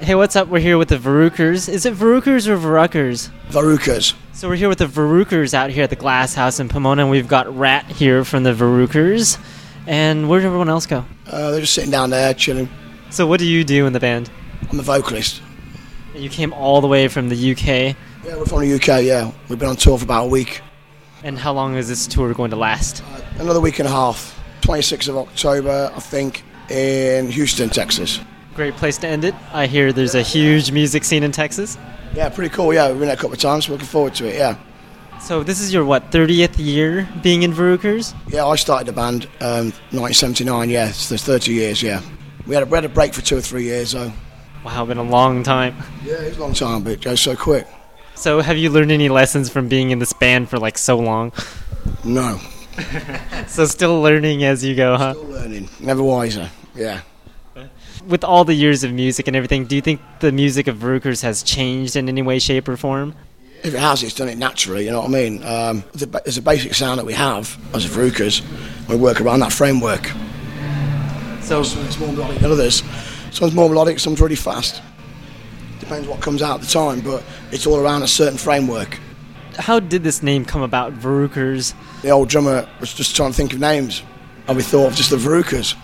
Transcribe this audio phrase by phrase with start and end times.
[0.00, 0.48] Hey, what's up?
[0.48, 1.68] We're here with the Varukers.
[1.68, 3.30] Is it Varukers or Varukers?
[3.48, 4.14] Varukas.
[4.34, 7.10] So we're here with the Varukers out here at the Glass House in Pomona, and
[7.10, 9.38] we've got Rat here from the Varukers.
[9.86, 11.04] And where did everyone else go?
[11.26, 12.68] Uh, they're just sitting down there chilling.
[13.10, 14.30] So what do you do in the band?
[14.70, 15.40] I'm a vocalist.
[16.14, 17.66] You came all the way from the UK.
[17.66, 19.32] Yeah, we're from the UK, yeah.
[19.48, 20.60] We've been on tour for about a week.
[21.22, 23.02] And how long is this tour going to last?
[23.38, 24.38] Another week and a half.
[24.60, 28.20] 26th of October, I think, in Houston, Texas.
[28.56, 29.34] Great place to end it.
[29.52, 31.76] I hear there's a huge music scene in Texas.
[32.14, 32.88] Yeah, pretty cool, yeah.
[32.88, 34.56] We've been there a couple of times, looking forward to it, yeah.
[35.20, 38.14] So this is your what 30th year being in Varukers?
[38.28, 40.90] Yeah, I started the band um, 1979, yeah.
[40.92, 42.00] So there's 30 years, yeah.
[42.46, 44.10] We had, a, we had a break for two or three years, though.
[44.64, 45.76] Wow, been a long time.
[46.02, 47.66] Yeah, it's a long time, but it goes so quick.
[48.14, 51.32] So have you learned any lessons from being in this band for like so long?
[52.04, 52.40] No.
[53.46, 55.14] So still learning as you go, huh?
[55.14, 55.68] Still learning.
[55.80, 57.00] Never wiser, yeah.
[58.06, 61.22] With all the years of music and everything, do you think the music of Varukers
[61.22, 63.14] has changed in any way, shape, or form?
[63.64, 65.42] If it has, it's done it naturally, you know what I mean?
[65.42, 68.42] Um, there's, a, ba- there's a basic sound that we have as Varukers.
[68.88, 70.06] We work around that framework.
[71.40, 72.82] So Some it's more melodic than others.
[73.32, 74.82] Some's more melodic, some's really fast.
[75.80, 78.98] Depends what comes out at the time, but it's all around a certain framework.
[79.56, 81.74] how did this name come about, Varukers?
[82.02, 84.02] The old drummer was just trying to think of names,
[84.46, 85.74] and we thought of just the Verucas.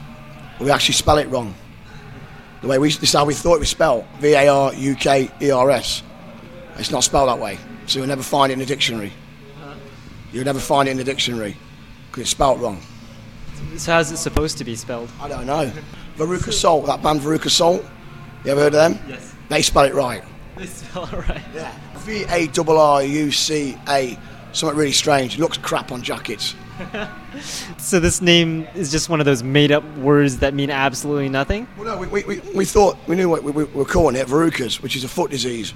[0.61, 1.55] We actually spell it wrong.
[2.63, 4.95] The way we, this is how we thought it was spelled V A R U
[4.95, 6.03] K E R S.
[6.79, 9.13] It's not spelled that way, so you'll never find it in the dictionary.
[10.33, 11.57] You'll never find it in the dictionary
[12.07, 12.81] because it's spelled wrong.
[13.77, 15.11] So how's it supposed to be spelled?
[15.21, 15.71] I don't know.
[16.17, 17.85] Veruca Salt, that band Veruca Salt.
[18.45, 18.99] You ever heard of them?
[19.09, 19.35] Yes.
[19.49, 20.23] They spell it right.
[20.57, 21.43] They spell it right.
[21.55, 21.75] Yeah.
[21.99, 24.19] V A R R U C A.
[24.53, 25.35] Something really strange.
[25.35, 26.55] It looks crap on jackets.
[27.79, 31.67] So this name is just one of those made-up words that mean absolutely nothing.
[31.77, 34.27] Well, no, we, we, we, we thought we knew what we, we were calling it,
[34.27, 35.75] verrucas, which is a foot disease.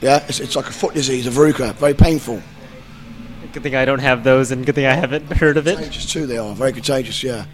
[0.00, 2.42] Yeah, it's, it's like a foot disease, a verruca, very painful.
[3.52, 5.76] Good thing I don't have those, and good thing I haven't heard of it.
[5.76, 7.22] Contagious too, they are very contagious.
[7.22, 7.46] Yeah,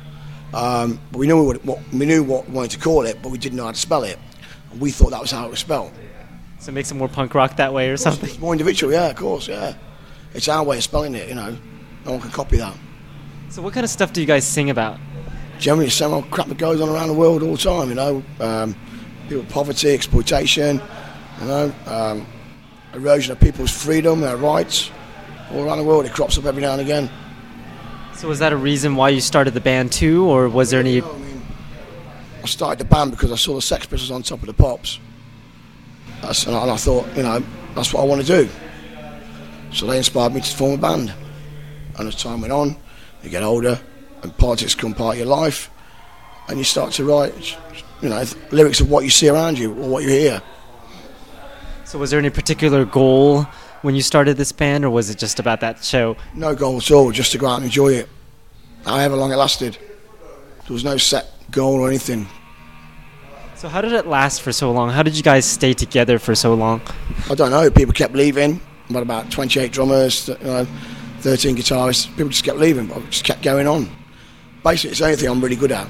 [0.52, 3.30] um, but we knew what, what we knew what we wanted to call it, but
[3.30, 4.18] we didn't know how to spell it.
[4.72, 5.92] And we thought that was how it was spelled.
[6.58, 8.28] So it makes it more punk rock that way or something.
[8.28, 9.74] It's more individual, yeah, of course, yeah.
[10.32, 11.56] It's our way of spelling it, you know.
[12.04, 12.74] No one can copy that.
[13.50, 14.98] So what kind of stuff do you guys sing about?
[15.58, 17.94] Generally, the same old crap that goes on around the world all the time, you
[17.94, 18.22] know.
[18.40, 18.74] Um,
[19.28, 20.80] people, poverty, exploitation,
[21.40, 22.26] you know, um,
[22.92, 24.90] erosion of people's freedom, their rights.
[25.52, 27.10] All around the world, it crops up every now and again.
[28.14, 31.02] So was that a reason why you started the band too, or was there any?
[31.02, 31.42] I mean,
[32.42, 34.98] I started the band because I saw the Sex Pistols on top of the Pops.
[36.22, 37.42] That's, and I thought, you know,
[37.74, 38.48] that's what I want to do.
[39.72, 41.14] So they inspired me to form a band.
[41.98, 42.76] And as time went on,
[43.22, 43.80] you get older,
[44.22, 45.70] and politics become part of your life,
[46.48, 47.56] and you start to write,
[48.02, 50.42] you know, lyrics of what you see around you or what you hear.
[51.84, 53.46] So was there any particular goal
[53.82, 56.16] when you started this band, or was it just about that show?
[56.34, 58.08] No goal at all, just to go out and enjoy it.
[58.84, 59.78] However long it lasted.
[60.66, 62.26] There was no set goal or anything.
[63.54, 64.90] So how did it last for so long?
[64.90, 66.82] How did you guys stay together for so long?
[67.30, 67.70] I don't know.
[67.70, 68.60] People kept leaving.
[68.90, 70.66] About about 28 drummers, you know,
[71.24, 72.06] 13 guitarists.
[72.08, 73.88] People just kept leaving, but I just kept going on.
[74.62, 75.88] Basically, it's the only thing I'm really good at.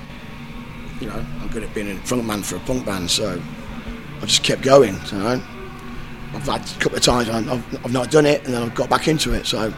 [1.00, 3.42] You know, I'm good at being a frontman for a punk band, so
[4.22, 4.94] I just kept going.
[5.10, 5.42] You know,
[6.34, 8.88] I've had a couple of times I've, I've not done it, and then I've got
[8.88, 9.44] back into it.
[9.44, 9.74] So,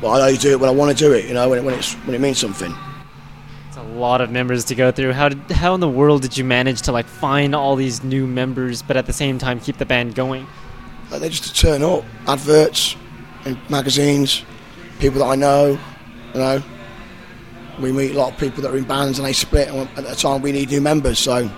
[0.00, 1.26] but I only do it when I want to do it.
[1.26, 2.74] You know, when it, when it's when it means something.
[3.68, 5.12] It's a lot of members to go through.
[5.12, 8.26] How did how in the world did you manage to like find all these new
[8.26, 10.46] members, but at the same time keep the band going?
[11.10, 12.96] Like they just turn up, adverts
[13.44, 14.44] in magazines,
[15.02, 15.78] people that I know,
[16.32, 16.62] you know.
[17.80, 20.06] We meet a lot of people that are in bands and they split, and at
[20.06, 21.50] the time we need new members, so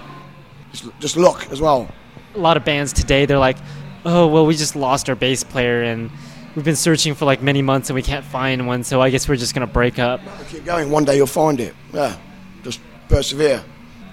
[0.72, 1.86] just, just look as well.
[2.34, 3.58] A lot of bands today they're like,
[4.06, 6.10] oh well, we just lost our bass player and
[6.56, 9.28] we've been searching for like many months and we can't find one, so I guess
[9.28, 10.20] we're just gonna break up.
[10.48, 11.74] Keep going, one day you'll find it.
[11.92, 12.16] Yeah,
[12.62, 13.62] just persevere.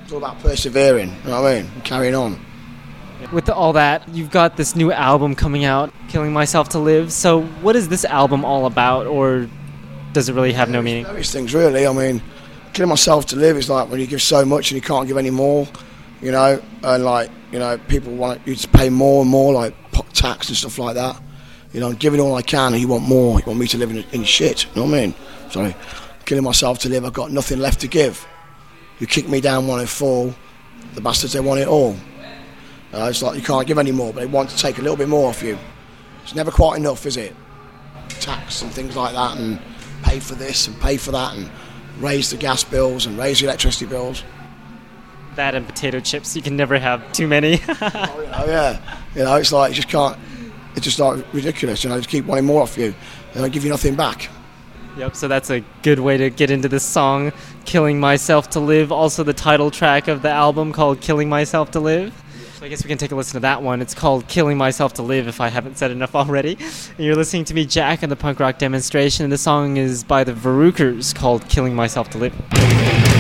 [0.04, 1.72] It's all about persevering, you know what I mean?
[1.74, 2.38] And carrying on.
[3.32, 7.14] With all that, you've got this new album coming out, Killing Myself to Live.
[7.14, 9.50] So what is this album all about, or
[10.12, 11.06] does it really have no meaning?
[11.06, 11.88] Various things, really.
[11.88, 12.22] I mean,
[12.74, 15.18] killing myself to live is like when you give so much and you can't give
[15.18, 15.68] any more,
[16.22, 19.74] you know, and like, you know, people want you to pay more and more, like
[20.14, 21.22] tax and stuff like that.
[21.74, 23.40] You know, I'm giving all I can and you want more.
[23.40, 25.16] You want me to live in, in shit, you know what I mean?
[25.50, 25.76] Sorry.
[26.26, 28.26] Killing myself to live, I've got nothing left to give.
[29.00, 30.34] You kick me down, want to fall.
[30.96, 31.96] The bastards, they want it all.
[32.94, 34.98] Uh, it's like you can't give any more, but they want to take a little
[34.98, 35.58] bit more off you.
[36.24, 37.36] It's never quite enough, is it?
[38.10, 39.60] Tax and things like that, and
[40.04, 41.50] pay for this and pay for that, and
[42.00, 44.24] raise the gas bills and raise the electricity bills.
[45.36, 46.36] That and potato chips.
[46.36, 47.62] You can never have too many.
[47.70, 49.00] oh, you know, yeah.
[49.16, 50.18] You know, it's like you just can't.
[50.76, 51.84] It's just like ridiculous.
[51.84, 52.94] You know, just keep wanting more off you.
[53.34, 54.30] They don't give you nothing back.
[54.98, 57.32] Yep, so that's a good way to get into this song,
[57.64, 61.80] Killing Myself to Live, also the title track of the album called Killing Myself to
[61.80, 62.14] Live.
[62.62, 63.82] So I guess we can take a listen to that one.
[63.82, 66.60] It's called Killing Myself to Live, if I haven't said enough already.
[66.98, 69.24] And you're listening to me, Jack, on the punk rock demonstration.
[69.24, 73.11] And the song is by the Varukers called Killing Myself to Live.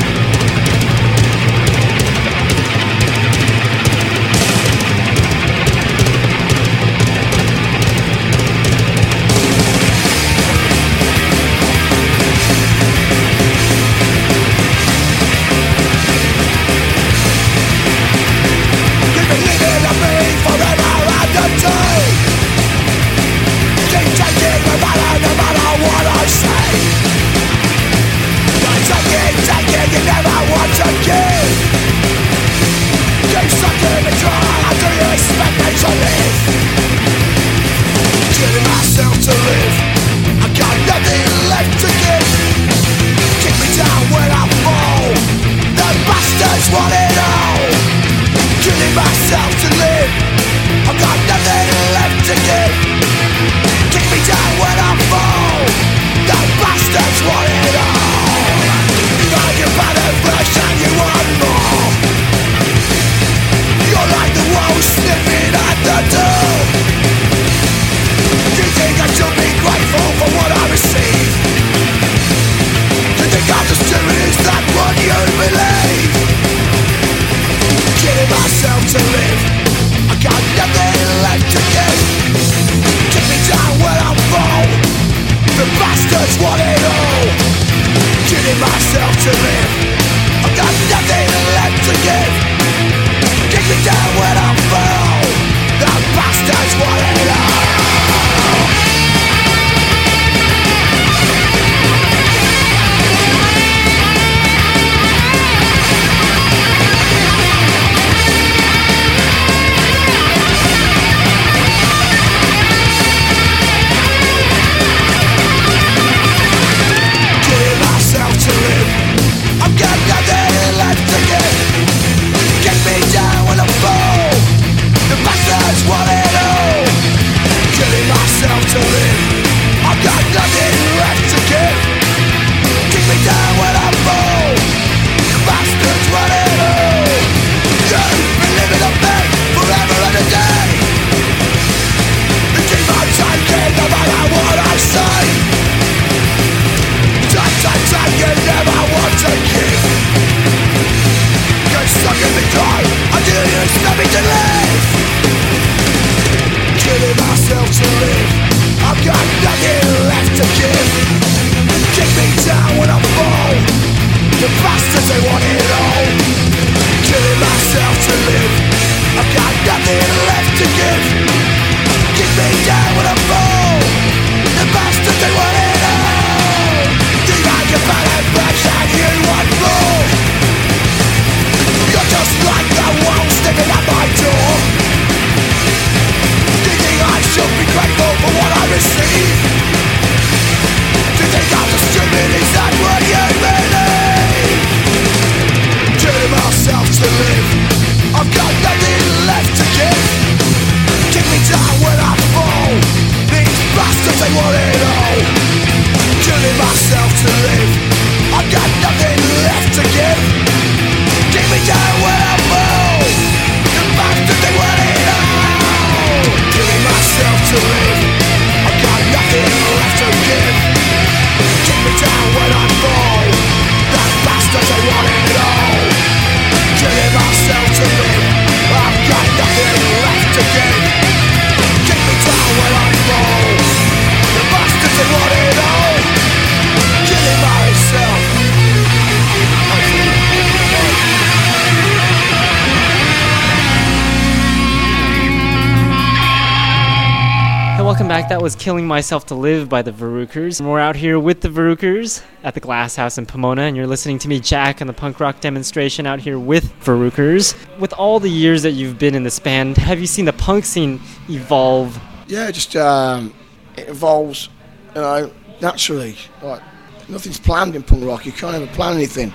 [248.91, 250.59] Myself to Live by the Varukers.
[250.59, 253.87] And we're out here with the Varukers at the Glass House in Pomona, and you're
[253.87, 257.55] listening to me, Jack, on the punk rock demonstration out here with Varukers.
[257.79, 260.65] With all the years that you've been in this band, have you seen the punk
[260.65, 261.97] scene evolve?
[262.27, 263.33] Yeah, just um,
[263.77, 264.49] it evolves,
[264.93, 265.31] you know,
[265.61, 266.17] naturally.
[266.41, 266.61] Like
[267.07, 268.25] nothing's planned in punk rock.
[268.25, 269.33] You can't ever plan anything.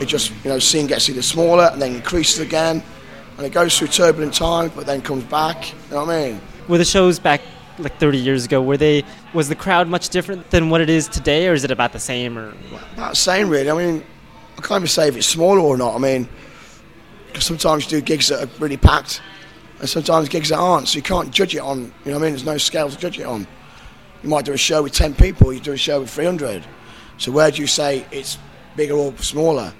[0.00, 2.82] it just you know scene gets either smaller and then increases again,
[3.36, 5.72] and it goes through turbulent times, but then comes back.
[5.72, 6.40] You know what I mean?
[6.68, 7.42] Were the shows back
[7.78, 8.62] like 30 years ago?
[8.62, 11.70] Were they was the crowd much different than what it is today, or is it
[11.70, 12.38] about the same?
[12.38, 12.54] Or
[12.94, 13.70] about the same really.
[13.70, 14.04] I mean,
[14.56, 15.94] I can't even say if it's smaller or not.
[15.94, 16.28] I mean,
[17.32, 19.20] 'cause sometimes you do gigs that are really packed,
[19.80, 20.88] and sometimes gigs that aren't.
[20.88, 21.92] So you can't judge it on.
[22.04, 22.30] You know what I mean?
[22.32, 23.46] There's no scale to judge it on.
[24.22, 25.52] You might do a show with 10 people.
[25.52, 26.62] You do a show with 300.
[27.18, 28.38] So where do you say it's
[28.76, 29.72] bigger or smaller?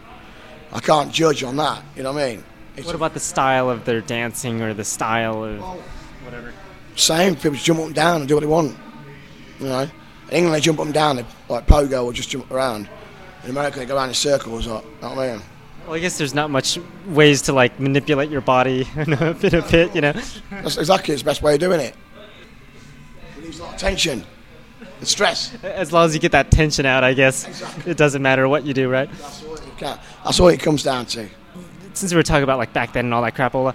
[0.73, 1.83] I can't judge on that.
[1.97, 2.45] You know what I mean?
[2.77, 5.61] It's what about the style of their dancing or the style of
[6.25, 6.53] whatever?
[6.97, 7.35] Same.
[7.37, 8.77] People jump up and down and do what they want.
[9.61, 9.91] You know, in
[10.31, 12.89] England they jump up and down they, like pogo or just jump around.
[13.45, 14.67] In America they go around in circles.
[14.67, 15.43] Like, you know what I mean?
[15.87, 19.55] Well, I guess there's not much ways to like manipulate your body in a, in
[19.55, 20.13] a pit, you know.
[20.51, 21.95] That's exactly the best way of doing it.
[23.37, 24.25] Release a lot of tension
[24.99, 25.55] and stress.
[25.63, 27.91] As long as you get that tension out, I guess Exactly.
[27.93, 29.11] it doesn't matter what you do, right?
[29.19, 31.29] That's all, it that's all it comes down to.
[31.93, 33.75] Since we were talking about like back then and all that crapola,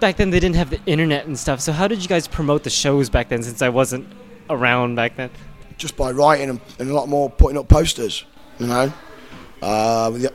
[0.00, 1.60] back then they didn't have the internet and stuff.
[1.60, 3.42] So how did you guys promote the shows back then?
[3.42, 4.06] Since I wasn't
[4.50, 5.30] around back then.
[5.76, 8.24] Just by writing and, and a lot more putting up posters.
[8.58, 8.92] You know,
[9.62, 10.32] uh, the-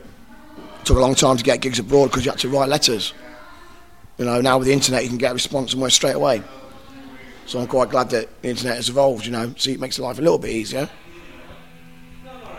[0.84, 3.14] took a long time to get gigs abroad because you had to write letters.
[4.18, 6.42] You know, now with the internet you can get a response almost straight away.
[7.46, 9.24] So I'm quite glad that the internet has evolved.
[9.26, 10.88] You know, see, it makes life a little bit easier.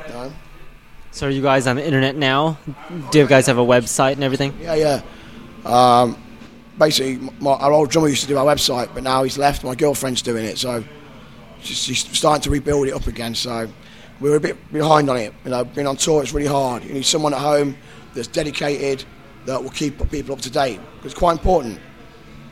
[0.07, 0.33] You know?
[1.11, 2.57] So are you guys on the internet now?
[3.11, 4.57] Do you guys have a website and everything?
[4.61, 5.01] Yeah, yeah.
[5.65, 6.21] Um,
[6.77, 9.63] basically, my, our old drummer used to do our website, but now he's left.
[9.63, 10.83] My girlfriend's doing it, so
[11.61, 13.35] she's, she's starting to rebuild it up again.
[13.35, 13.67] So
[14.19, 15.33] we were a bit behind on it.
[15.45, 16.83] You know, being on tour is really hard.
[16.83, 17.75] You need someone at home
[18.13, 19.05] that's dedicated
[19.45, 20.79] that will keep people up to date.
[21.03, 21.79] It's quite important.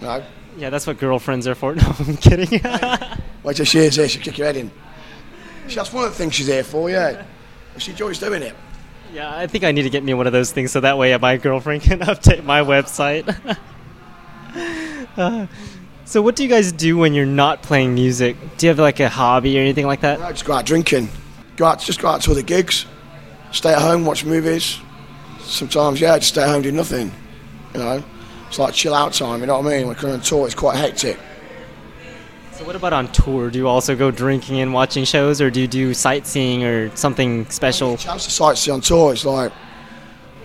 [0.01, 0.23] You know,
[0.57, 1.75] Yeah, that's what girlfriends are for.
[1.75, 2.61] No, I'm kidding.
[3.43, 4.71] wait till she hears this, she'll kick your head in.
[5.73, 6.89] That's one of the things she's here for.
[6.89, 7.23] Yeah,
[7.77, 8.55] she enjoys doing it.
[9.13, 11.15] yeah, I think I need to get me one of those things so that way
[11.17, 13.25] my girlfriend can update my website.
[14.55, 15.47] Uh,
[16.05, 18.37] so what do you guys do when you're not playing music?
[18.57, 20.21] Do you have like a hobby or anything like that?
[20.21, 21.09] I just go out drinking.
[21.55, 22.85] Go out, just go out to other gigs.
[23.51, 24.79] Stay at home, watch movies.
[25.41, 27.11] Sometimes, yeah, just stay at home, do nothing.
[27.73, 28.03] You know,
[28.47, 29.41] it's like chill out time.
[29.41, 29.87] You know what I mean?
[29.87, 31.17] When you're on tour, it's quite hectic.
[32.53, 33.49] So what about on tour?
[33.49, 37.49] Do you also go drinking and watching shows, or do you do sightseeing or something
[37.49, 37.97] special?
[37.97, 39.13] Chance to sightsee on tour.
[39.13, 39.51] It's like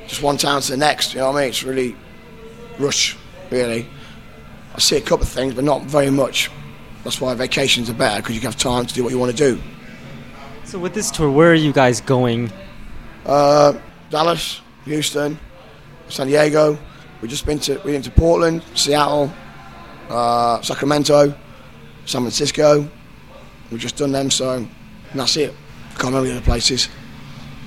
[0.06, 1.14] just one town to the next.
[1.14, 1.48] You know what I mean?
[1.50, 1.96] It's really
[2.78, 3.16] rush,
[3.50, 3.86] really.
[4.74, 6.50] I see a couple of things, but not very much.
[7.04, 9.36] That's why vacations are better because you have time to do what you want to
[9.36, 9.62] do.
[10.64, 12.52] So with this tour, where are you guys going?
[13.24, 13.74] Uh,
[14.10, 15.38] Dallas, Houston,
[16.08, 16.78] San Diego.
[17.20, 19.32] We've just been to we've been to Portland, Seattle,
[20.08, 21.34] uh, Sacramento,
[22.04, 22.88] San Francisco.
[23.70, 24.68] We've just done them, so and
[25.14, 25.54] that's it.
[25.90, 26.88] Can't remember the other places.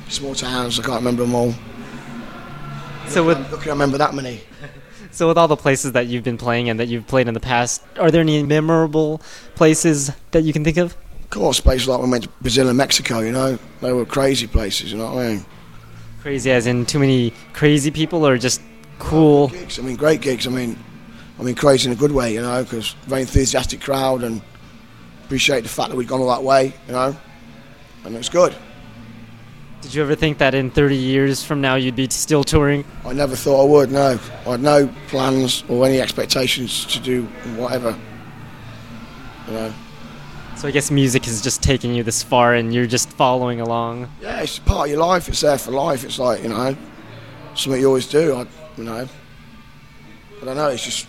[0.10, 1.54] Small towns, I can't remember them all.
[3.08, 4.42] So with Look, I remember that many.
[5.20, 7.42] So with all the places that you've been playing and that you've played in the
[7.42, 9.22] past, are there any memorable
[9.54, 10.96] places that you can think of?
[11.24, 14.06] Of course, places like when we went to Brazil and Mexico, you know, they were
[14.06, 14.94] crazy places.
[14.94, 15.46] You know what I mean?
[16.22, 18.62] Crazy, as in too many crazy people, or just
[18.98, 19.50] cool?
[19.50, 19.78] Gigs.
[19.78, 20.48] I mean, great gigs.
[20.48, 20.80] I mean,
[21.38, 24.42] I mean, crazy in a good way, you know, because very enthusiastic crowd and
[25.26, 27.14] appreciate the fact that we'd gone all that way, you know,
[28.06, 28.56] and it's good.
[29.82, 32.84] Did you ever think that in 30 years from now you'd be still touring?
[33.06, 33.92] I never thought I would.
[33.92, 37.24] No, I had no plans or any expectations to do
[37.56, 37.98] whatever.
[39.48, 39.74] You know,
[40.58, 44.10] So I guess music has just taken you this far, and you're just following along.
[44.22, 45.28] yeah, it's part of your life.
[45.30, 46.04] It's there for life.
[46.04, 46.76] It's like you know,
[47.56, 48.36] something you always do.
[48.36, 48.46] I,
[48.78, 49.08] you know,
[50.42, 50.68] I don't know.
[50.70, 51.08] It's just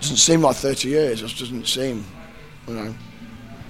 [0.00, 1.22] doesn't seem like 30 years.
[1.22, 2.04] It just doesn't seem,
[2.66, 2.94] you know.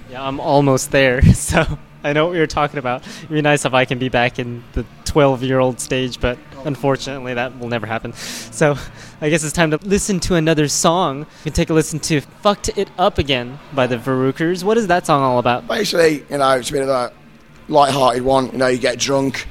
[0.09, 3.01] Yeah, I'm almost there, so I know what you're talking about.
[3.07, 6.37] It'd be nice if I can be back in the 12 year old stage, but
[6.63, 8.13] unfortunately that will never happen.
[8.13, 8.77] So
[9.21, 11.19] I guess it's time to listen to another song.
[11.19, 14.63] You can take a listen to Fucked It Up Again by the Varukers.
[14.63, 15.67] What is that song all about?
[15.67, 17.11] basically, you know, it's a bit of a
[17.69, 18.51] light-hearted one.
[18.51, 19.47] You know, you get drunk,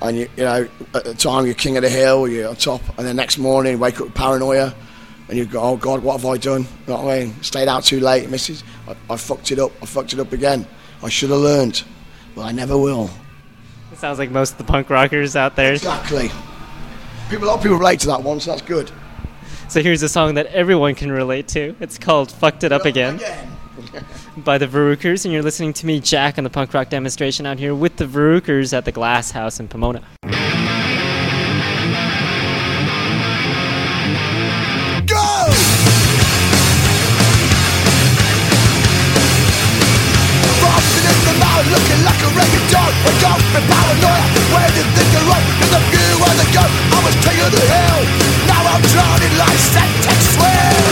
[0.00, 2.82] and you, you know, at the time you're king of the hill, you're on top,
[2.98, 4.74] and the next morning you wake up with paranoia,
[5.28, 6.62] and you go, oh God, what have I done?
[6.62, 7.42] You know what I mean?
[7.44, 8.64] Stayed out too late, missus.
[8.88, 9.70] I, I fucked it up.
[9.80, 10.66] I fucked it up again.
[11.02, 11.84] I should have learned,
[12.34, 13.10] but I never will.
[13.92, 15.72] It sounds like most of the punk rockers out there.
[15.72, 16.30] Exactly.
[17.28, 18.90] People, a lot of people relate to that one, so that's good.
[19.68, 21.74] So here's a song that everyone can relate to.
[21.80, 23.20] It's called Fucked It Up Again.
[24.36, 27.58] by the Varukers, and you're listening to me, Jack, on the punk rock demonstration out
[27.58, 30.02] here with the Varukers at the Glass House in Pomona.
[43.02, 44.70] Up and paranoia, where
[45.74, 46.16] I'm good.
[46.46, 48.00] ago, I was king of the hill.
[48.46, 50.91] Now I'm drowning like.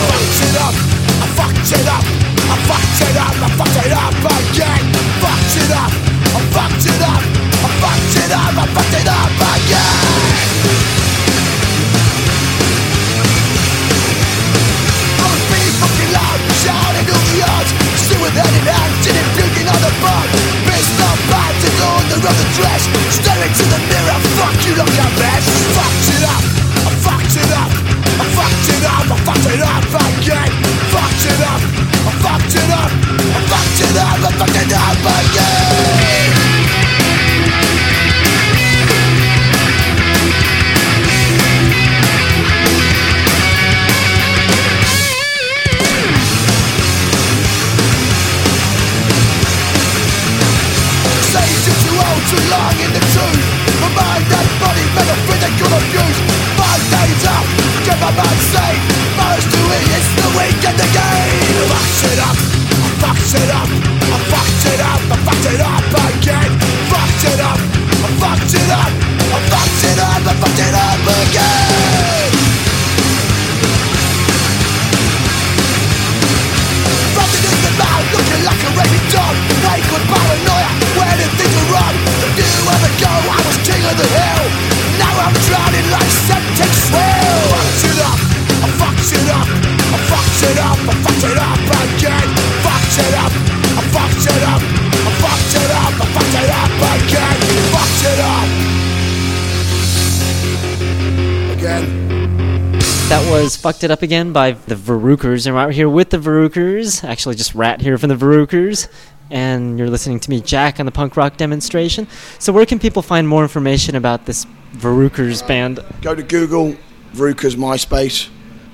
[103.71, 104.75] Fucked It Up Again by the.
[104.75, 107.05] And we're out here with the Varukers.
[107.05, 108.89] Actually, just Rat here from the Varukers.
[109.29, 112.05] And you're listening to me, Jack, on the punk rock demonstration.
[112.37, 115.79] So, where can people find more information about this Varukers band?
[116.01, 116.75] go to Google
[117.13, 118.27] Varukers MySpace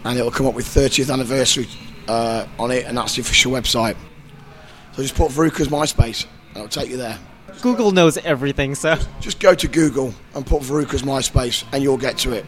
[0.04, 1.68] and it'll come up with 30th anniversary
[2.08, 3.98] uh, on it, and that's the official website.
[4.94, 7.20] So just put Varukers MySpace and it'll take you there.
[7.62, 8.98] Google knows everything, so.
[9.20, 12.48] Just go to Google and put Varukers MySpace and you'll get to it.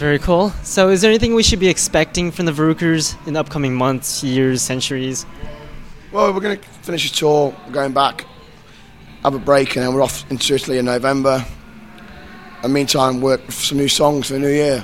[0.00, 0.48] Very cool.
[0.62, 4.24] So, is there anything we should be expecting from the Varukers in the upcoming months,
[4.24, 5.26] years, centuries?
[6.10, 8.24] Well, we're going to finish a tour, we're going back,
[9.22, 11.44] have a break, and then we're off into Italy in November.
[12.62, 14.82] And meantime, work for some new songs for the new year.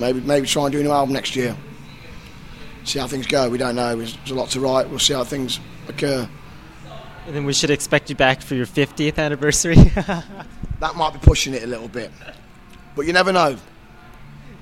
[0.00, 1.56] Maybe, maybe try and do a new album next year.
[2.82, 3.48] See how things go.
[3.48, 3.94] We don't know.
[3.94, 4.90] There's, there's a lot to write.
[4.90, 6.28] We'll see how things occur.
[7.28, 9.76] And then we should expect you back for your 50th anniversary.
[10.80, 12.10] That might be pushing it a little bit,
[12.94, 13.56] but you never know.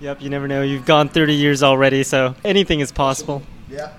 [0.01, 0.63] Yep, you never know.
[0.63, 3.43] You've gone 30 years already, so anything is possible.
[3.71, 3.93] Yeah.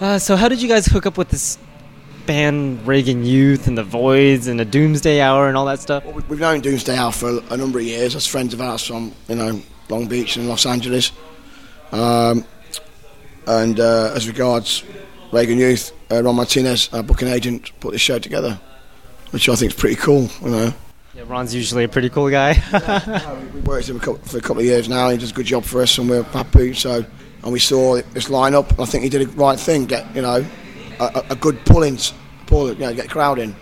[0.00, 1.58] Uh, so, how did you guys hook up with this
[2.26, 6.04] band, Reagan Youth, and the Voids, and the Doomsday Hour, and all that stuff?
[6.04, 8.60] Well, we- we've known Doomsday Hour for a, a number of years as friends of
[8.60, 11.10] ours from you know Long Beach and Los Angeles.
[11.90, 12.44] Um,
[13.46, 14.84] and uh, as regards
[15.32, 18.60] Reagan Youth, uh, Ron Martinez, our booking agent, put this show together,
[19.30, 20.28] which I think is pretty cool.
[20.42, 20.74] You know,
[21.18, 22.52] Yeah, Ron's usually a pretty cool guy.
[23.52, 25.08] we worked with him for a couple of years now.
[25.10, 26.72] He does a good job for us, and we're happy.
[26.74, 27.04] So,
[27.42, 28.70] and we saw this lineup.
[28.70, 29.86] and I think he did the right thing.
[29.86, 30.46] Get you know
[31.00, 31.98] a, a- good pull-in,
[32.46, 33.56] pull, you know, get a crowd in.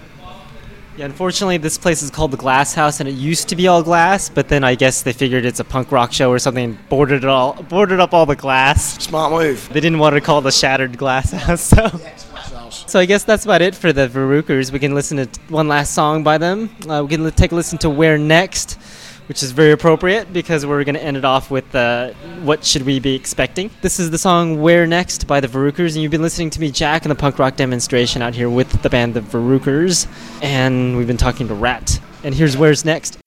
[0.99, 3.83] yeah, unfortunately, this place is called the Glass House, and it used to be all
[3.83, 6.89] glass, but then I guess they figured it's a punk rock show or something, and
[6.91, 9.03] boarded it all, boarded up all the glass.
[9.03, 9.67] Smart move.
[9.73, 11.89] They didn't want to call it the Shattered Glass House, so.
[12.87, 14.71] So I guess that's about it for the Varukers.
[14.71, 16.71] We can listen to one last song by them.
[16.89, 18.79] Uh, we can take a listen to "Where Next,"
[19.29, 22.83] which is very appropriate because we're going to end it off with uh, "What Should
[22.83, 26.23] We Be Expecting." This is the song "Where Next" by the Varukers, and you've been
[26.23, 29.21] listening to me, Jack, in the punk rock demonstration out here with the band the
[29.21, 30.07] Varukers,
[30.41, 32.01] and we've been talking to Rat.
[32.23, 33.19] And here's "Where's Next."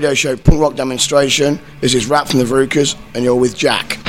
[0.00, 1.60] Radio show Punk Rock Demonstration.
[1.82, 3.99] This is Rat from the Varukers, and you're with Jack.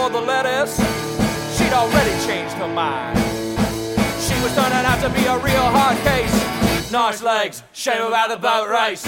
[0.00, 0.76] for the lettuce,
[1.56, 3.18] she'd already changed her mind.
[4.24, 6.34] She was turning out to be a real hard case.
[6.90, 9.04] Nice legs, shame about the boat race.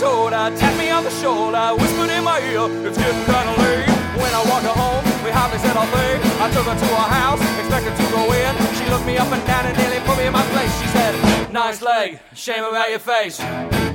[0.00, 3.86] soda, tapped me on the shoulder, whispered in my ear, it's getting kinda late.
[4.16, 6.16] When I walked her home, we hardly said a thing.
[6.40, 9.66] I took her to her house, expected to go in looked me up and down
[9.66, 10.80] and nearly put me in my place.
[10.80, 13.38] She said, Nice leg, shame about your face.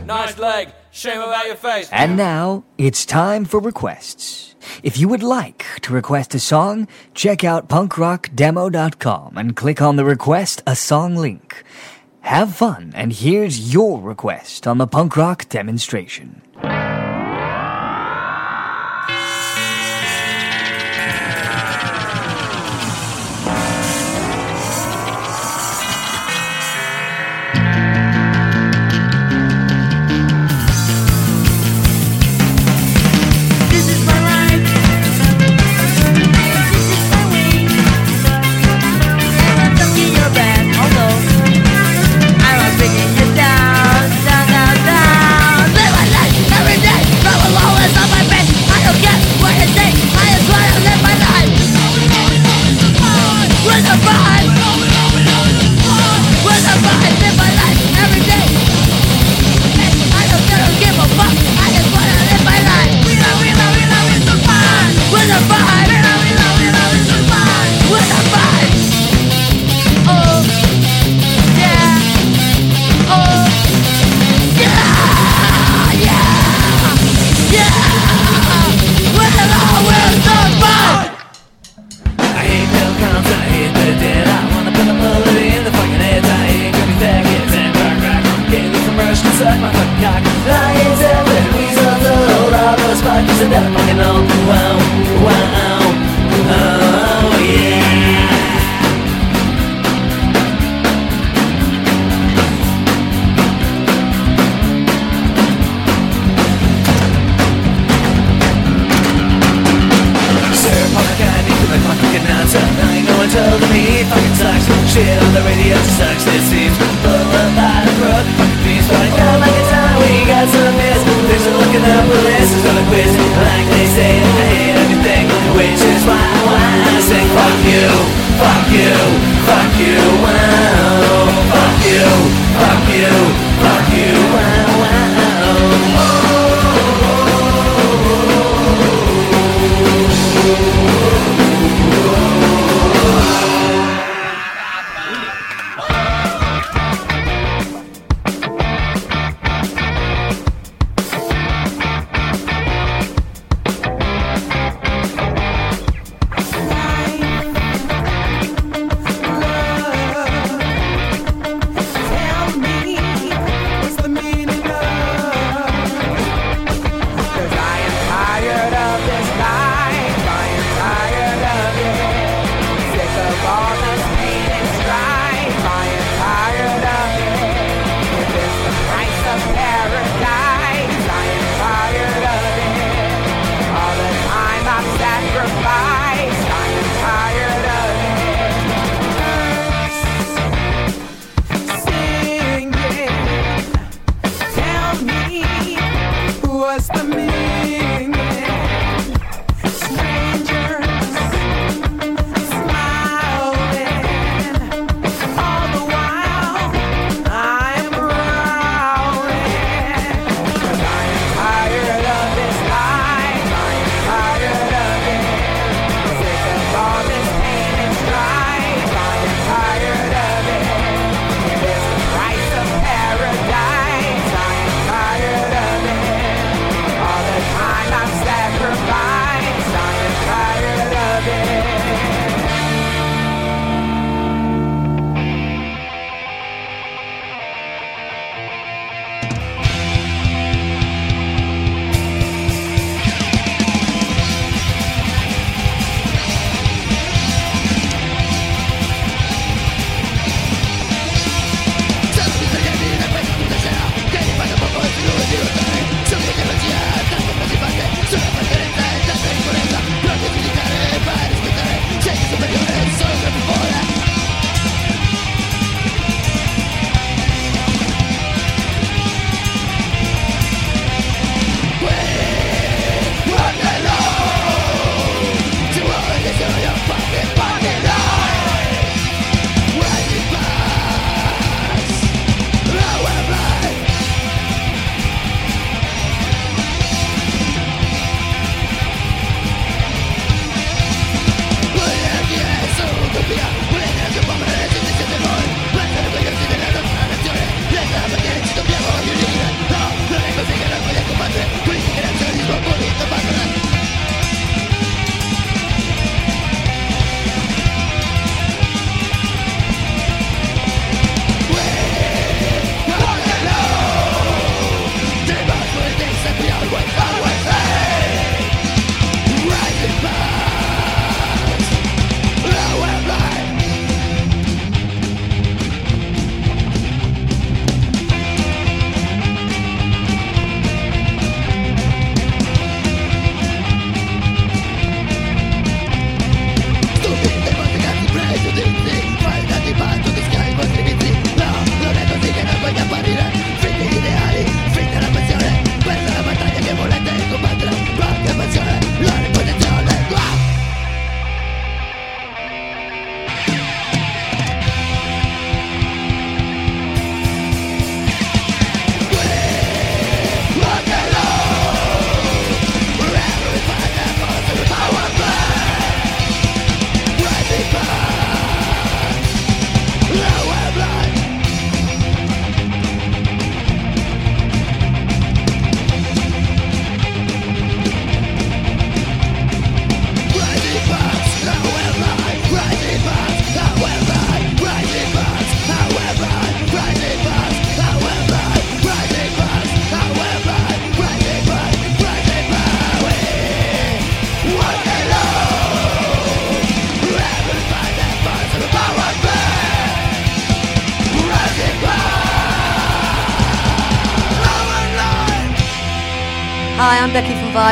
[0.06, 1.90] Nice leg, shame about your face.
[1.92, 4.56] And now it's time for requests.
[4.84, 10.06] If you would like to request a song, check out punkrockdemo.com and click on the
[10.06, 11.64] Request a Song link.
[12.22, 16.42] Have fun, and here's your request on the punk rock demonstration.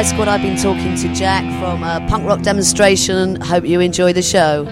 [0.04, 0.28] Squad.
[0.28, 3.40] I've been talking to Jack from a punk rock demonstration.
[3.40, 4.68] Hope you enjoy the show.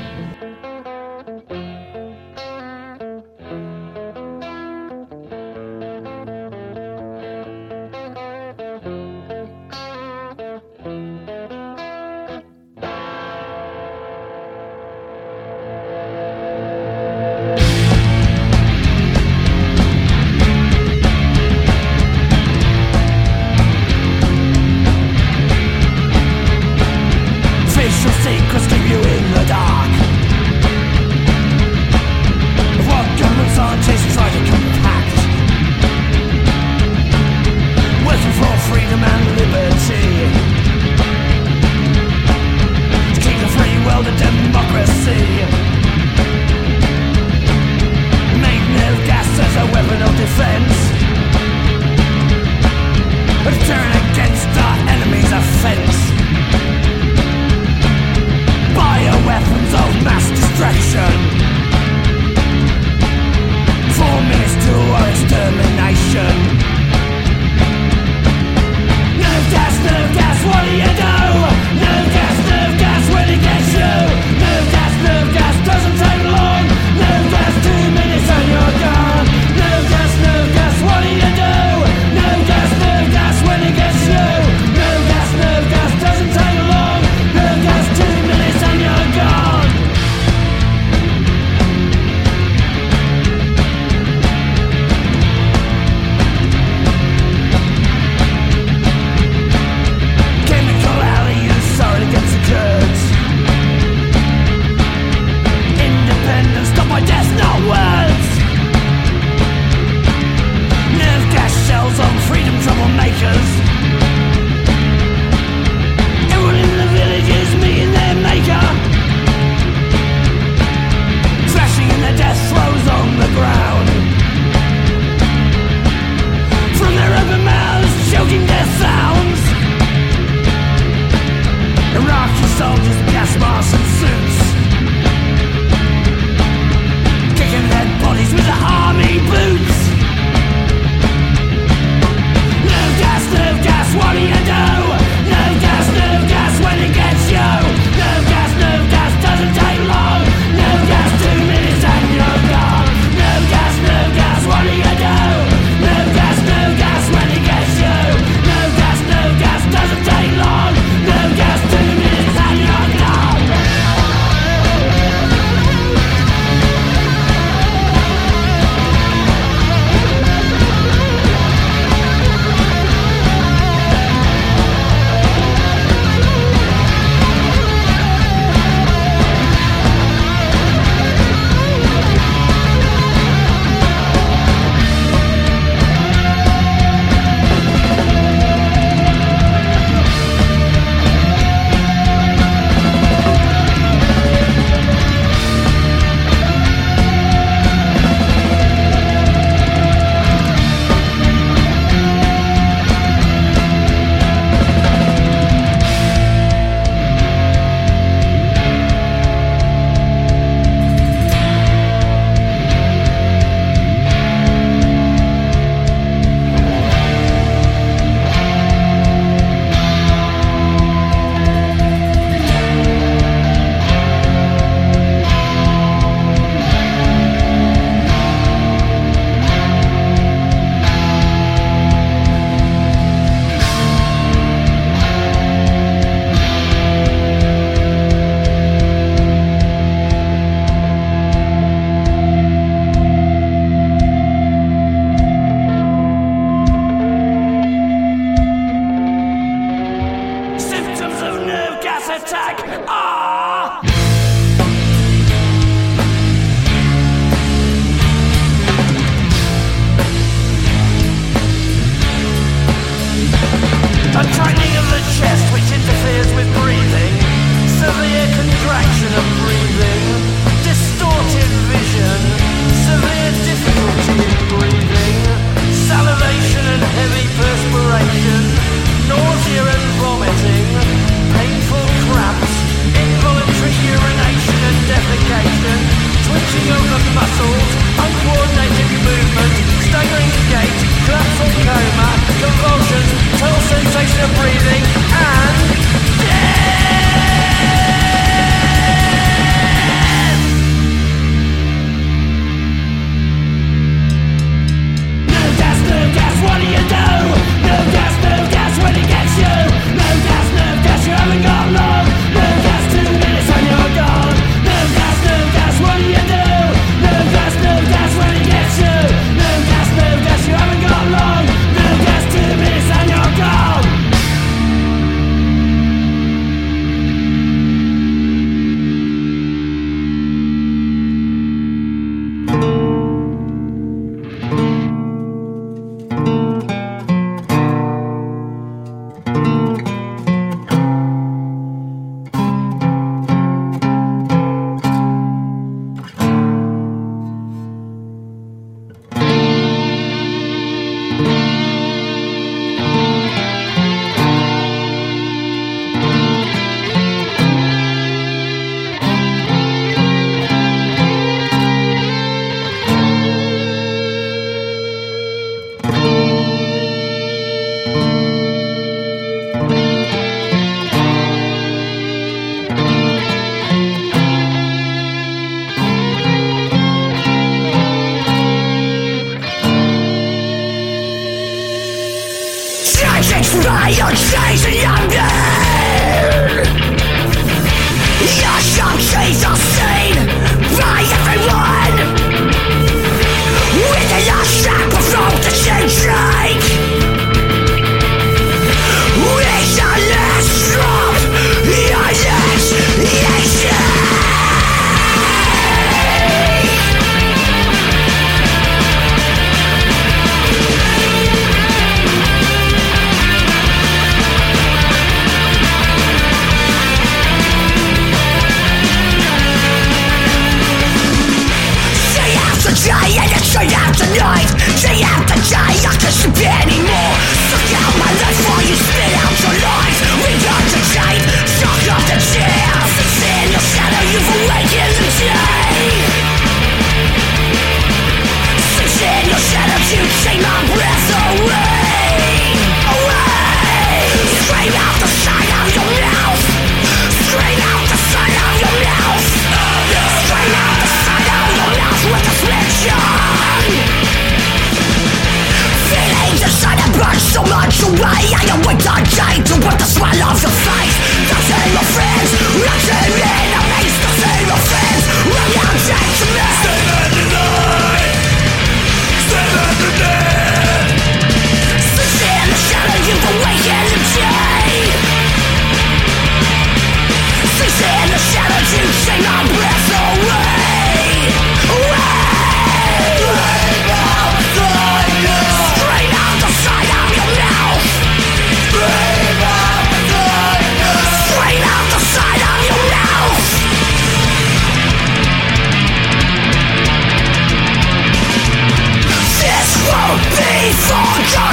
[458.52, 460.98] the wind on chain to put the smile off your face
[461.32, 462.30] The same of friends,
[462.66, 466.81] not same enemies The same of friends, me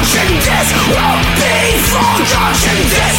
[0.09, 0.41] forgotten.
[0.41, 2.77] This won't be forgotten.
[2.89, 3.19] This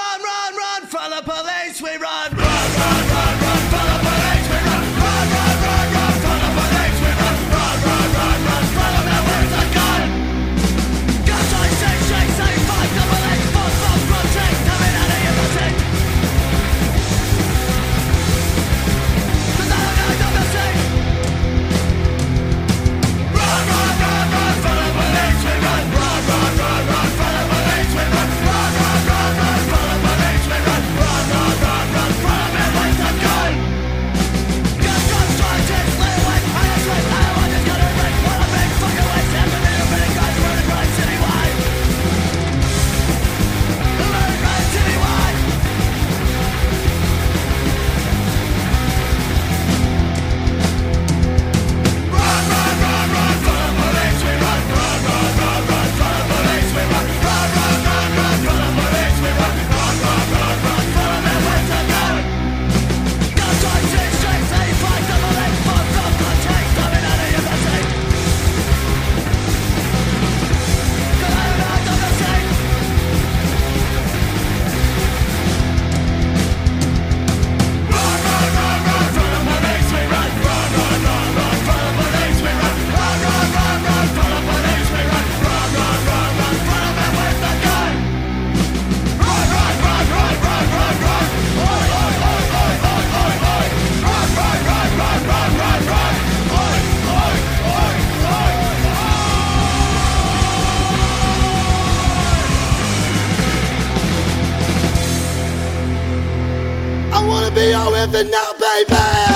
[108.01, 109.30] living now, baby.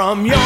[0.00, 0.39] from your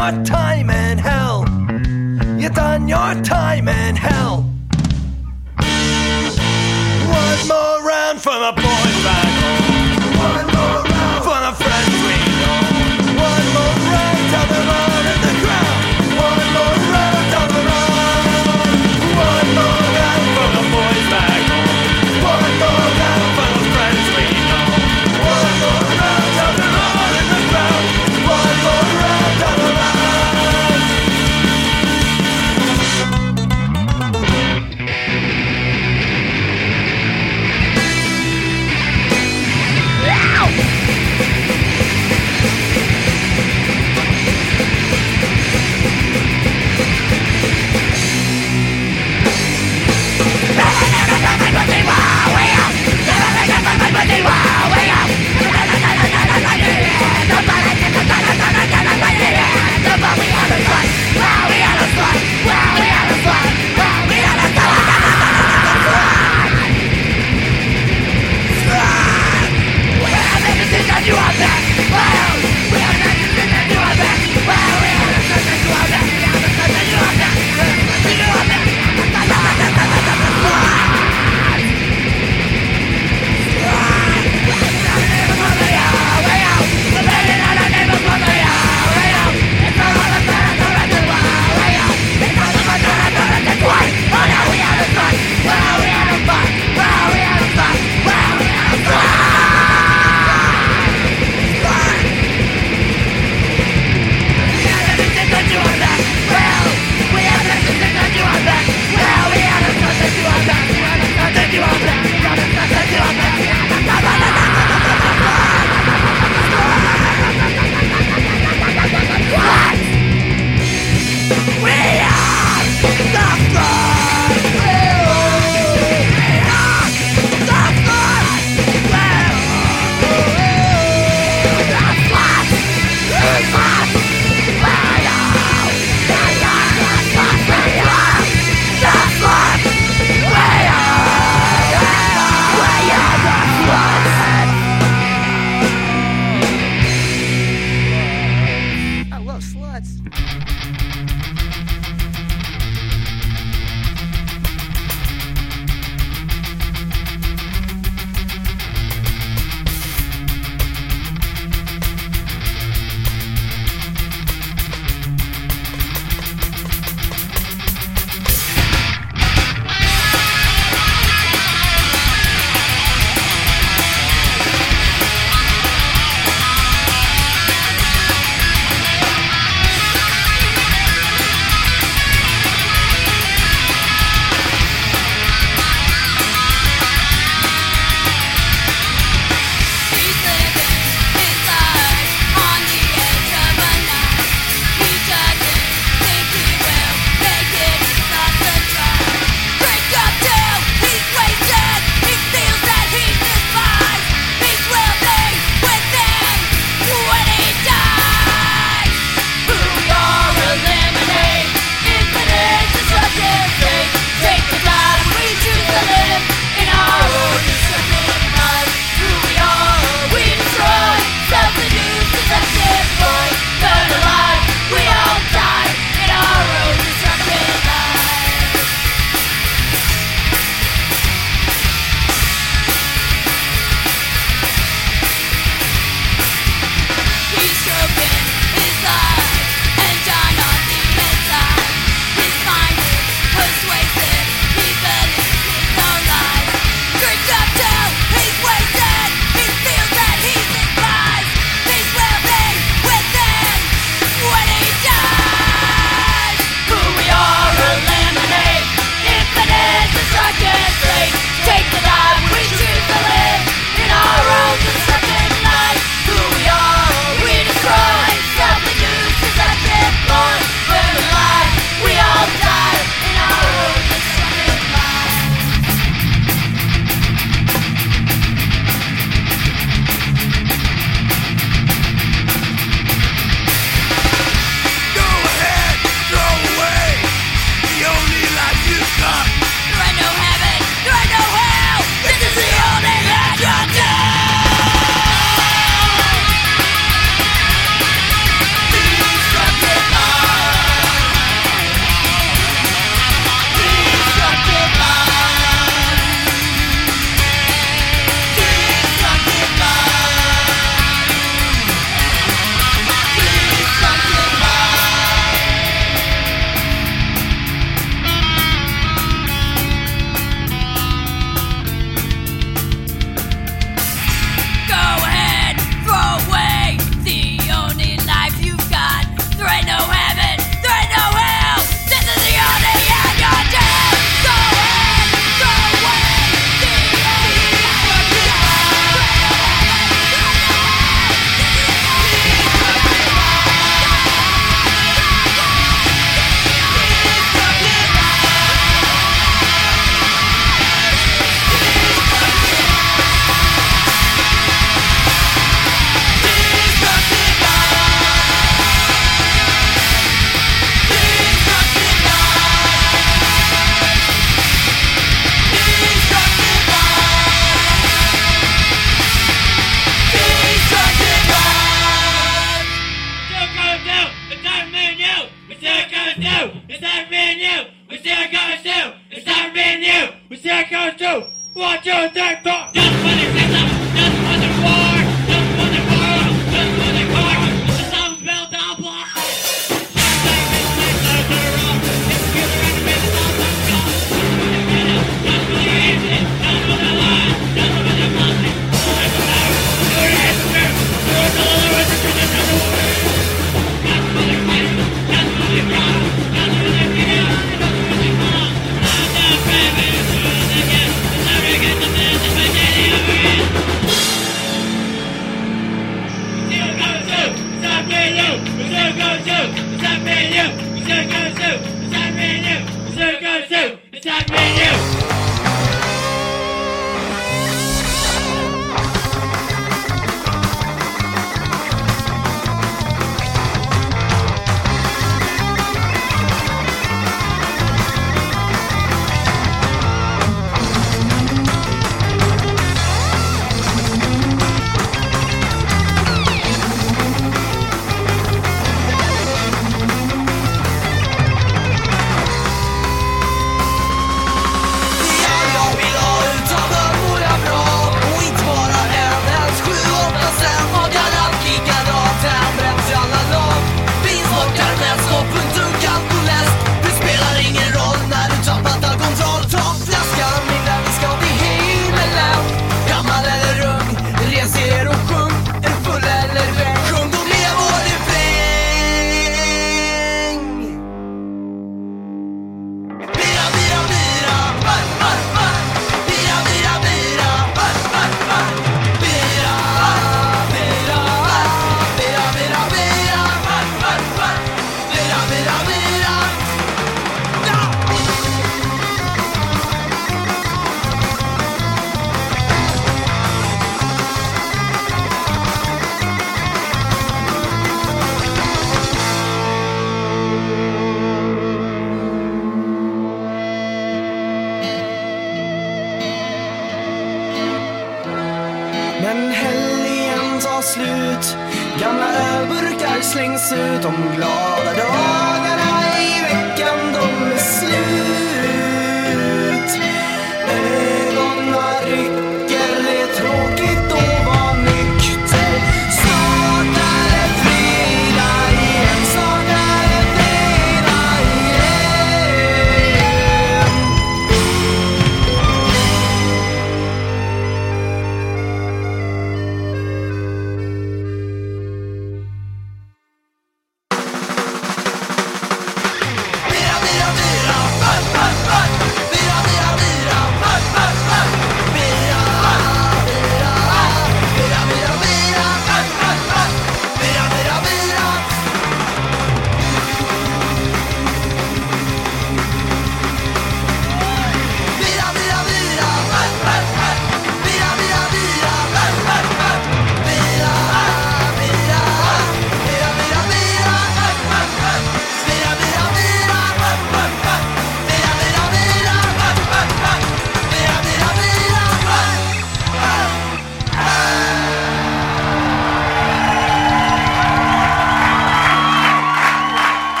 [0.00, 1.44] your time in hell.
[2.40, 4.48] You done your time in hell.
[7.22, 9.29] One more round for the boys.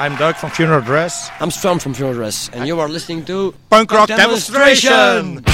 [0.00, 1.30] I'm Doug from Funeral Dress.
[1.40, 4.90] I'm Strom from Funeral Dress, and you are listening to Punk Rock Demonstration.
[4.90, 5.49] Demonstration.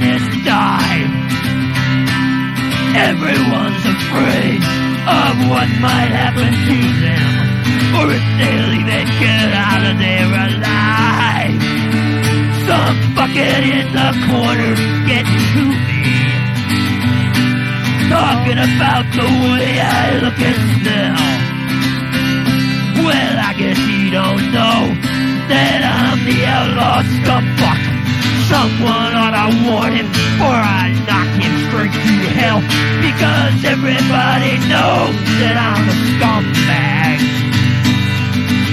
[0.00, 1.14] This dive.
[2.94, 4.62] Everyone's afraid
[5.06, 7.30] of what might happen to them,
[7.98, 11.62] or if they'll even get out of there alive.
[12.68, 14.72] Some bucket in the corner
[15.08, 16.04] getting to me,
[18.08, 21.18] talking about the way I look and smell.
[23.04, 24.80] Well, I guess he don't know
[25.50, 27.83] that I'm the outlaw scumfuck.
[28.48, 30.08] Someone ought to warn him,
[30.40, 32.60] or I knock him straight to hell.
[33.00, 37.18] Because everybody knows that I'm a scumbag.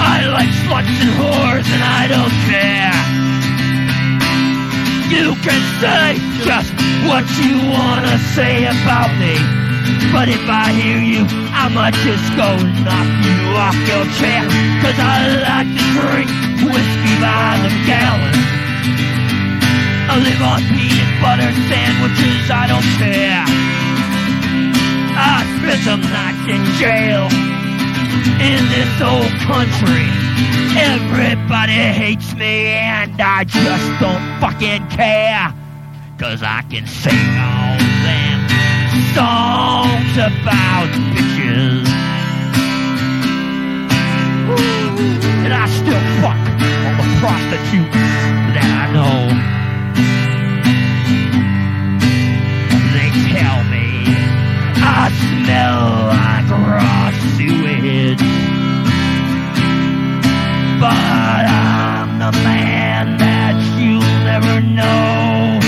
[0.02, 3.02] I like sluts and whores, and I don't care.
[5.12, 6.72] You can say just
[7.08, 9.36] what you wanna say about me.
[10.12, 12.50] But if I hear you, I might just go
[12.84, 14.44] knock you off your chair.
[14.84, 15.18] Cause I
[15.48, 16.30] like to drink
[16.64, 18.42] whiskey by the gallon.
[20.12, 23.48] I live on peanut butter sandwiches, I don't care.
[25.16, 27.32] I spent some nights in jail
[28.44, 30.12] in this old country.
[30.76, 35.56] Everybody hates me and I just don't fucking care.
[36.20, 38.52] Cause I can sing all them
[39.16, 41.88] songs about bitches.
[45.48, 46.44] And I still fuck
[46.84, 47.96] all the prostitutes
[48.60, 49.61] that I know.
[52.96, 53.88] They tell me
[54.84, 58.26] I smell like raw sewage.
[60.82, 65.60] But I'm the man that you'll never know.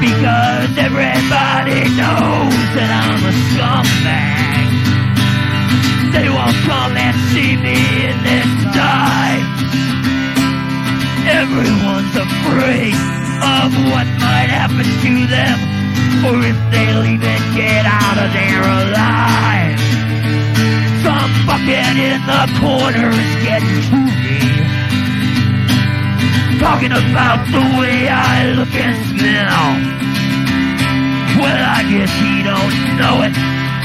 [0.00, 4.38] Because everybody knows that I'm a scumbag.
[6.12, 7.76] They won't come and see me
[8.08, 9.44] in this dive.
[11.38, 12.98] Everyone's afraid
[13.38, 15.58] of what might happen to them,
[16.26, 19.78] or if they'll even get out of there alive.
[21.06, 24.42] Some bucket in the corner is getting to me.
[26.58, 29.66] Talking about the way I look and smell.
[31.38, 33.34] Well, I guess he don't know it,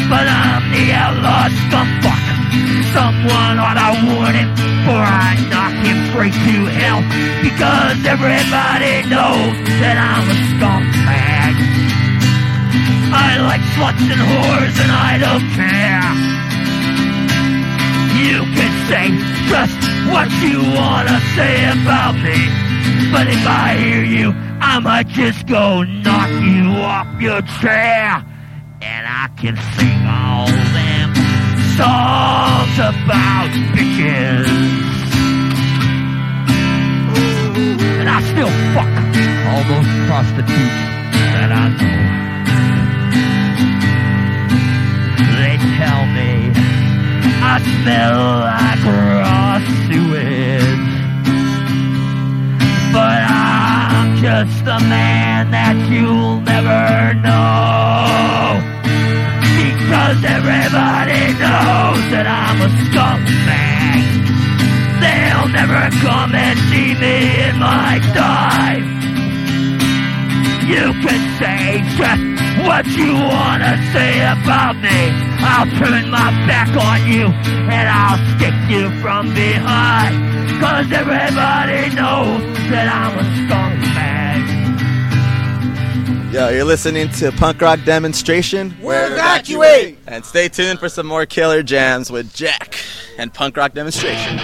[0.10, 2.23] but I'm the outlaw scumfuck.
[2.94, 4.50] Someone ought to warn him,
[4.86, 7.02] or I knock him straight to hell.
[7.42, 11.54] Because everybody knows that I'm a scumbag.
[13.14, 16.10] I like sluts and whores, and I don't care.
[18.24, 19.06] You can say
[19.50, 19.80] just
[20.14, 22.40] what you wanna say about me.
[23.12, 28.24] But if I hear you, I might just go knock you off your chair.
[28.82, 30.48] And I can sing all
[31.78, 34.48] them songs about bitches.
[38.00, 38.94] And I still fuck
[39.50, 40.80] all those prostitutes
[41.34, 42.00] that I know.
[45.38, 46.52] They tell me
[47.46, 48.20] I smell
[48.50, 50.92] like raw sewage.
[52.94, 58.73] But I'm just a man that you'll never know.
[59.84, 64.00] Because everybody knows that I'm a scumbag.
[65.04, 68.88] They'll never come and see me in my dive.
[70.72, 72.24] You can say just
[72.64, 75.00] what you wanna say about me.
[75.44, 80.16] I'll turn my back on you and I'll stick you from behind.
[80.64, 82.42] Cause everybody knows
[82.72, 83.83] that I'm a scumbag.
[86.34, 88.76] Yo, you're listening to Punk Rock Demonstration.
[88.82, 90.00] We're evacuate!
[90.08, 92.80] And stay tuned for some more killer jams with Jack
[93.20, 94.40] and Punk Rock Demonstration.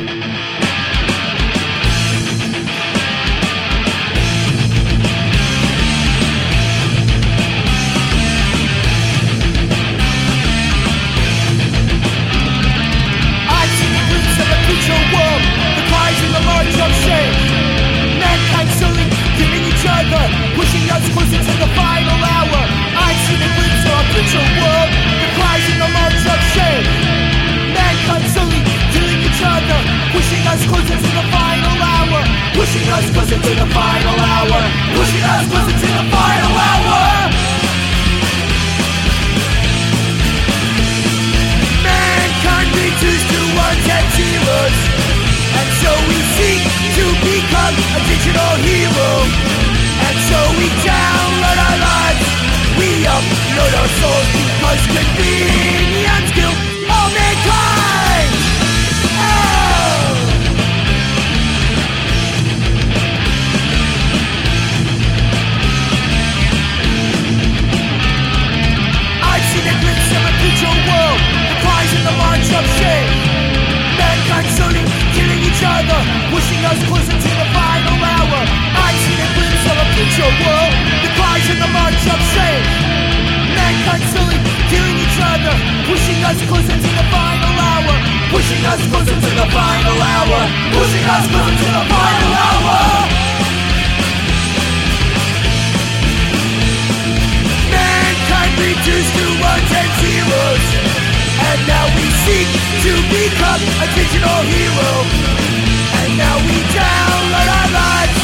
[32.91, 34.60] Us closer to the final hour.
[34.95, 37.02] Pushing us closer to the final hour.
[41.86, 44.78] Mankind reduced to one-tenth heroes
[45.57, 46.61] And so we seek
[46.99, 49.11] to become a digital hero
[50.06, 52.28] And so we download our lives
[52.78, 56.29] We upload our souls because convenience
[76.70, 78.40] us closer to the final hour.
[78.78, 80.74] I see a glimpse of a future world.
[81.02, 82.66] The cries in the march of shame.
[83.58, 84.38] Mankind silly,
[84.70, 85.54] killing each other.
[85.90, 87.94] Pushing us closer to the final hour.
[88.30, 90.40] Pushing us closer to the final hour.
[90.78, 92.78] Pushing us closer to the final hour.
[97.74, 100.66] Mankind reduced to ones and zeros.
[101.50, 102.50] And now we seek
[102.86, 105.59] to become a digital hero.
[106.20, 108.20] Now we download our lives.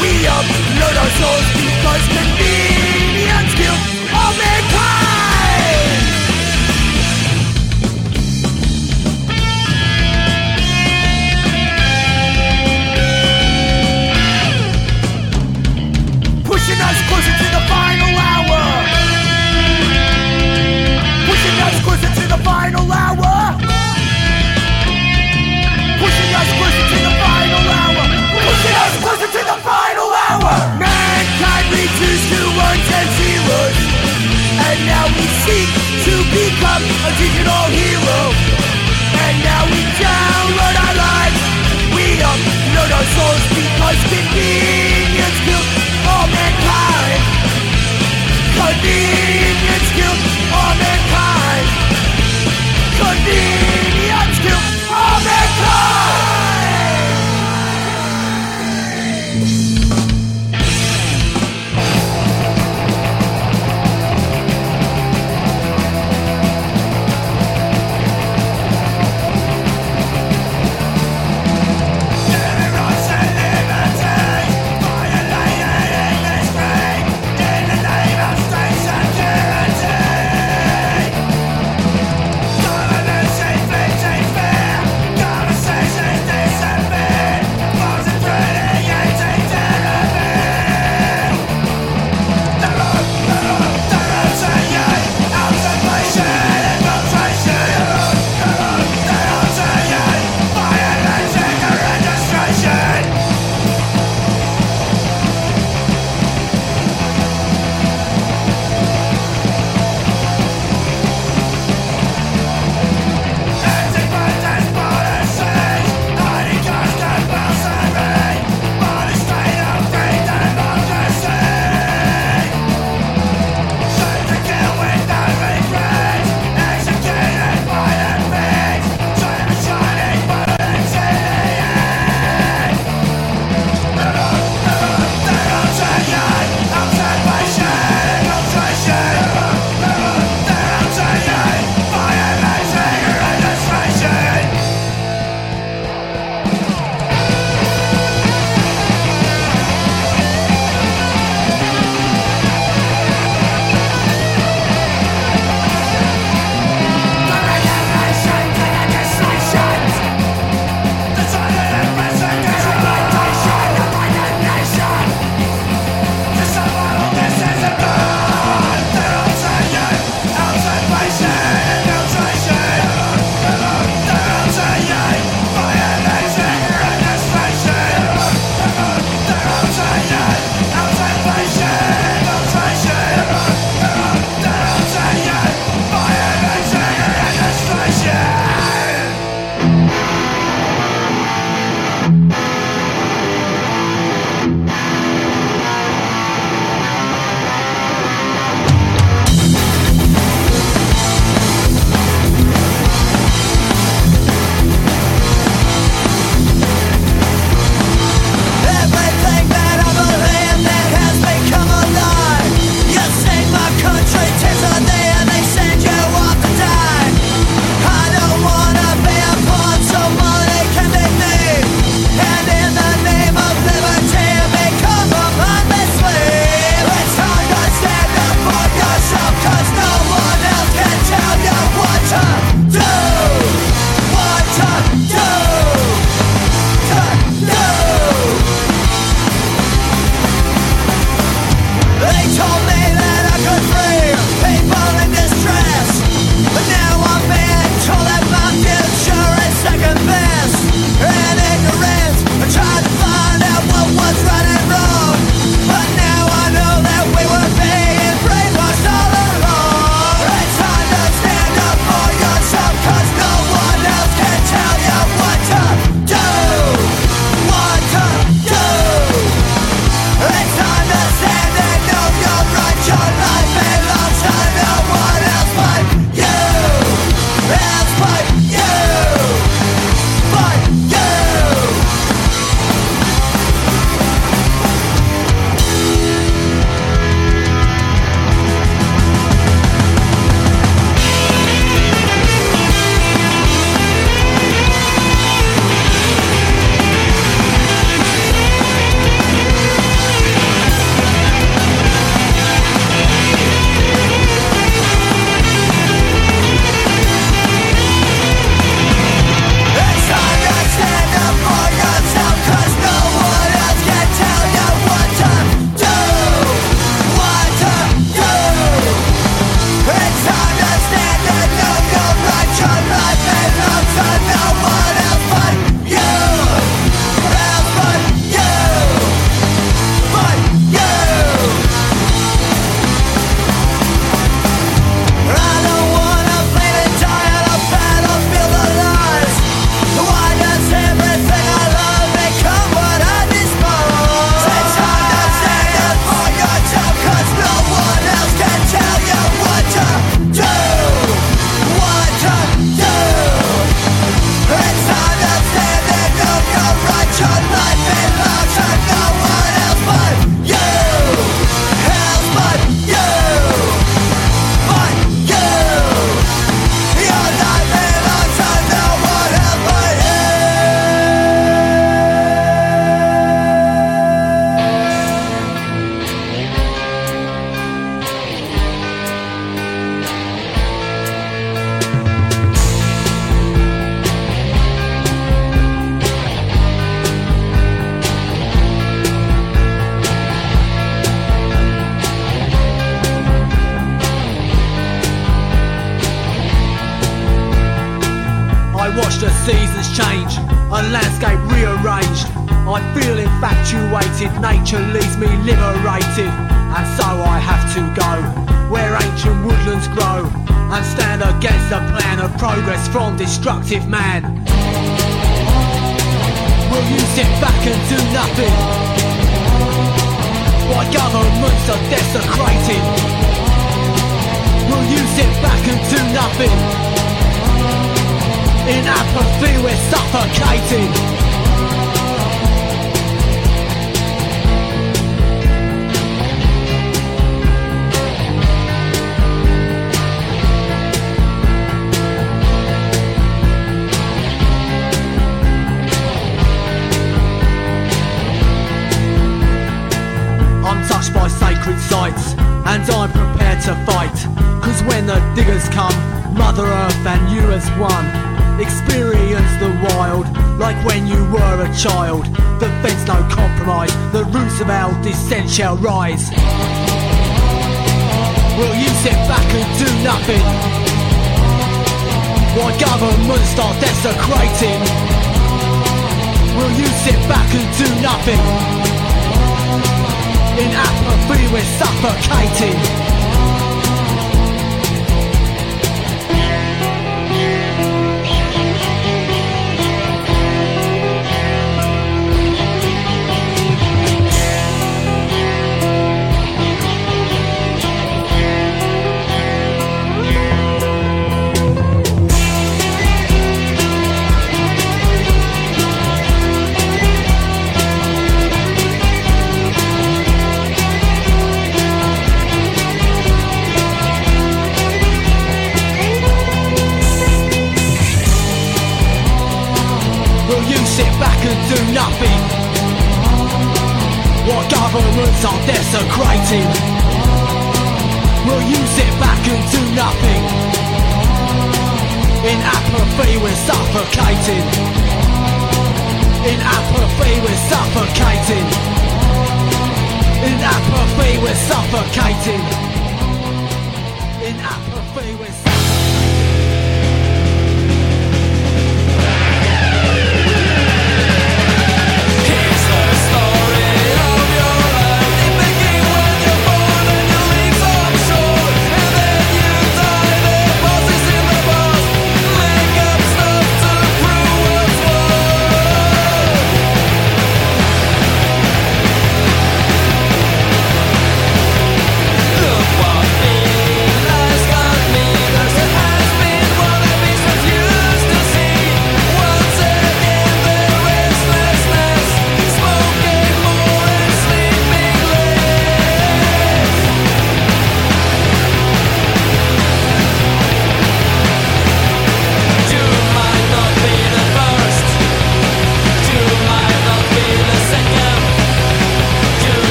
[0.00, 3.82] We upload our souls because convenience killed
[4.16, 6.00] all mankind.
[16.44, 17.93] Pushing us closer to the final
[34.74, 35.70] And now we seek
[36.02, 38.18] to become a digital hero.
[39.22, 41.40] And now we download our lives.
[41.94, 45.70] We upload our souls because convenience killed
[46.10, 47.22] all mankind.
[48.58, 51.66] Convenience killed all mankind.
[52.98, 53.93] Convenience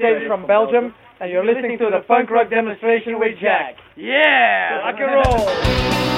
[0.00, 3.76] Dave from Belgium, and you're listening to the punk rock demonstration with Jack.
[3.96, 6.09] Yeah, rock and roll.